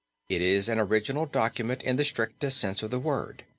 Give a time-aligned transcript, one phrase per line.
[0.29, 3.43] It is an original document in the strictest sense of the word.